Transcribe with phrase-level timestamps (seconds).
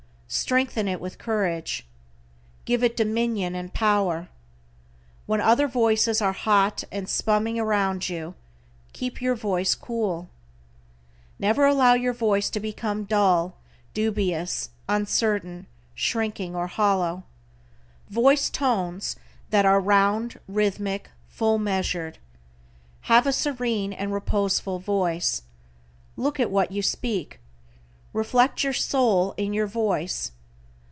[0.33, 1.85] Strengthen it with courage.
[2.63, 4.29] Give it dominion and power.
[5.25, 8.35] When other voices are hot and spuming around you,
[8.93, 10.29] keep your voice cool.
[11.37, 13.57] Never allow your voice to become dull,
[13.93, 17.23] dubious, uncertain, shrinking, or hollow.
[18.09, 19.17] Voice tones
[19.49, 22.19] that are round, rhythmic, full measured.
[23.01, 25.41] Have a serene and reposeful voice.
[26.15, 27.37] Look at what you speak.
[28.13, 30.33] Reflect your soul in your voice.